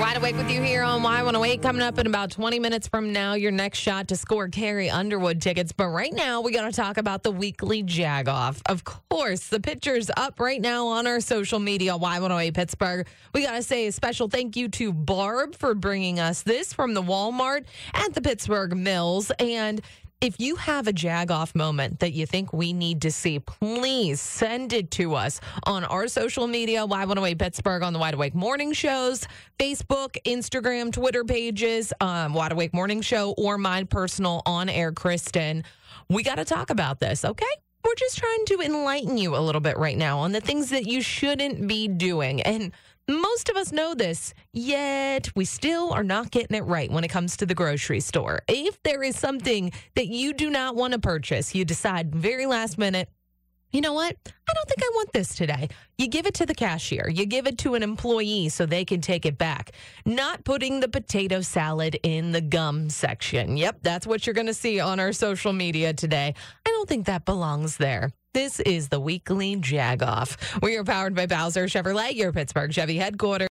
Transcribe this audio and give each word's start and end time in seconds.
wide 0.00 0.16
awake 0.16 0.34
with 0.36 0.50
you 0.50 0.62
here 0.62 0.82
on 0.82 1.02
Y108. 1.02 1.60
Coming 1.60 1.82
up 1.82 1.98
in 1.98 2.06
about 2.06 2.30
20 2.30 2.58
minutes 2.58 2.88
from 2.88 3.12
now, 3.12 3.34
your 3.34 3.50
next 3.50 3.78
shot 3.78 4.08
to 4.08 4.16
score 4.16 4.48
Carrie 4.48 4.88
Underwood 4.88 5.42
tickets. 5.42 5.72
But 5.72 5.88
right 5.88 6.12
now, 6.14 6.40
we 6.40 6.52
got 6.52 6.64
to 6.64 6.72
talk 6.72 6.96
about 6.96 7.22
the 7.22 7.30
weekly 7.30 7.82
Jag 7.82 8.26
off. 8.26 8.62
Of 8.64 8.82
course, 8.84 9.48
the 9.48 9.60
picture's 9.60 10.10
up 10.16 10.40
right 10.40 10.60
now 10.60 10.86
on 10.86 11.06
our 11.06 11.20
social 11.20 11.58
media, 11.58 11.92
Y108 11.92 12.54
Pittsburgh. 12.54 13.06
We 13.34 13.44
got 13.44 13.56
to 13.56 13.62
say 13.62 13.88
a 13.88 13.92
special 13.92 14.30
thank 14.30 14.56
you 14.56 14.68
to 14.70 14.90
Barb 14.94 15.54
for 15.54 15.74
bringing 15.74 16.18
us 16.18 16.40
this 16.42 16.72
from 16.72 16.94
the 16.94 17.02
Walmart 17.02 17.66
at 17.92 18.14
the 18.14 18.22
Pittsburgh 18.22 18.74
Mills. 18.74 19.30
And 19.38 19.82
if 20.20 20.38
you 20.38 20.56
have 20.56 20.86
a 20.86 20.92
jag 20.92 21.30
off 21.30 21.54
moment 21.54 22.00
that 22.00 22.12
you 22.12 22.26
think 22.26 22.52
we 22.52 22.74
need 22.74 23.00
to 23.02 23.10
see, 23.10 23.38
please 23.38 24.20
send 24.20 24.74
it 24.74 24.90
to 24.90 25.14
us 25.14 25.40
on 25.64 25.82
our 25.84 26.08
social 26.08 26.46
media, 26.46 26.86
Y108 26.86 27.38
Pittsburgh 27.38 27.82
on 27.82 27.94
the 27.94 27.98
Wide 27.98 28.12
Awake 28.12 28.34
Morning 28.34 28.72
Shows, 28.74 29.26
Facebook, 29.58 30.16
Instagram, 30.26 30.92
Twitter 30.92 31.24
pages, 31.24 31.94
um, 32.02 32.34
Wide 32.34 32.52
Awake 32.52 32.74
Morning 32.74 33.00
Show, 33.00 33.34
or 33.38 33.56
my 33.56 33.84
personal 33.84 34.42
on 34.44 34.68
air, 34.68 34.92
Kristen. 34.92 35.64
We 36.10 36.22
got 36.22 36.34
to 36.34 36.44
talk 36.44 36.68
about 36.68 37.00
this, 37.00 37.24
okay? 37.24 37.46
We're 37.82 37.94
just 37.94 38.18
trying 38.18 38.44
to 38.46 38.60
enlighten 38.60 39.16
you 39.16 39.34
a 39.34 39.40
little 39.40 39.62
bit 39.62 39.78
right 39.78 39.96
now 39.96 40.18
on 40.18 40.32
the 40.32 40.42
things 40.42 40.68
that 40.68 40.86
you 40.86 41.00
shouldn't 41.00 41.66
be 41.66 41.88
doing. 41.88 42.42
And 42.42 42.72
most 43.10 43.48
of 43.48 43.56
us 43.56 43.72
know 43.72 43.94
this, 43.94 44.34
yet 44.52 45.28
we 45.34 45.44
still 45.44 45.92
are 45.92 46.04
not 46.04 46.30
getting 46.30 46.56
it 46.56 46.64
right 46.64 46.90
when 46.90 47.04
it 47.04 47.08
comes 47.08 47.36
to 47.38 47.46
the 47.46 47.54
grocery 47.54 48.00
store. 48.00 48.42
If 48.48 48.82
there 48.82 49.02
is 49.02 49.18
something 49.18 49.72
that 49.96 50.08
you 50.08 50.32
do 50.32 50.50
not 50.50 50.76
want 50.76 50.92
to 50.92 50.98
purchase, 50.98 51.54
you 51.54 51.64
decide 51.64 52.14
very 52.14 52.46
last 52.46 52.78
minute, 52.78 53.08
you 53.72 53.80
know 53.80 53.92
what? 53.92 54.16
I 54.26 54.52
don't 54.52 54.68
think 54.68 54.82
I 54.82 54.90
want 54.94 55.12
this 55.12 55.36
today. 55.36 55.68
You 55.96 56.08
give 56.08 56.26
it 56.26 56.34
to 56.34 56.46
the 56.46 56.54
cashier, 56.54 57.08
you 57.08 57.24
give 57.24 57.46
it 57.46 57.58
to 57.58 57.74
an 57.74 57.82
employee 57.82 58.48
so 58.48 58.66
they 58.66 58.84
can 58.84 59.00
take 59.00 59.24
it 59.24 59.38
back. 59.38 59.72
Not 60.04 60.44
putting 60.44 60.80
the 60.80 60.88
potato 60.88 61.40
salad 61.40 61.98
in 62.02 62.32
the 62.32 62.40
gum 62.40 62.90
section. 62.90 63.56
Yep, 63.56 63.78
that's 63.82 64.06
what 64.06 64.26
you're 64.26 64.34
going 64.34 64.48
to 64.48 64.54
see 64.54 64.80
on 64.80 64.98
our 64.98 65.12
social 65.12 65.52
media 65.52 65.92
today. 65.92 66.34
I 66.66 66.70
don't 66.70 66.88
think 66.88 67.06
that 67.06 67.24
belongs 67.24 67.76
there. 67.76 68.10
This 68.32 68.60
is 68.60 68.90
the 68.90 69.00
weekly 69.00 69.56
Jag 69.56 70.04
Off. 70.04 70.60
We 70.62 70.76
are 70.76 70.84
powered 70.84 71.16
by 71.16 71.26
Bowser 71.26 71.64
Chevrolet, 71.64 72.14
your 72.14 72.32
Pittsburgh 72.32 72.72
Chevy 72.72 72.96
headquarters. 72.96 73.48